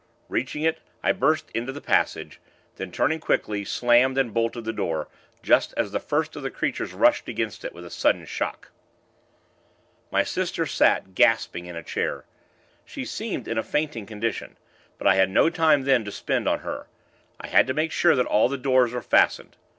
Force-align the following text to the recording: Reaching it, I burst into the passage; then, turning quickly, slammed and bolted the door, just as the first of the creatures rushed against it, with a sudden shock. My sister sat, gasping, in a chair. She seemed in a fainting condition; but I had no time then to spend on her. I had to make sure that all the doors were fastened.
Reaching 0.29 0.63
it, 0.63 0.79
I 1.03 1.11
burst 1.11 1.51
into 1.51 1.71
the 1.71 1.79
passage; 1.79 2.39
then, 2.77 2.91
turning 2.91 3.19
quickly, 3.19 3.63
slammed 3.63 4.17
and 4.17 4.33
bolted 4.33 4.63
the 4.63 4.73
door, 4.73 5.07
just 5.43 5.75
as 5.77 5.91
the 5.91 5.99
first 5.99 6.35
of 6.35 6.41
the 6.41 6.49
creatures 6.49 6.91
rushed 6.91 7.27
against 7.29 7.63
it, 7.63 7.71
with 7.71 7.85
a 7.85 7.91
sudden 7.91 8.25
shock. 8.25 8.71
My 10.09 10.23
sister 10.23 10.65
sat, 10.65 11.13
gasping, 11.13 11.67
in 11.67 11.75
a 11.75 11.83
chair. 11.83 12.25
She 12.83 13.05
seemed 13.05 13.47
in 13.47 13.59
a 13.59 13.63
fainting 13.63 14.07
condition; 14.07 14.57
but 14.97 15.05
I 15.05 15.13
had 15.13 15.29
no 15.29 15.51
time 15.51 15.83
then 15.83 16.03
to 16.05 16.11
spend 16.11 16.47
on 16.49 16.61
her. 16.61 16.87
I 17.39 17.45
had 17.45 17.67
to 17.67 17.73
make 17.75 17.91
sure 17.91 18.15
that 18.15 18.25
all 18.25 18.49
the 18.49 18.57
doors 18.57 18.93
were 18.93 19.03
fastened. 19.03 19.55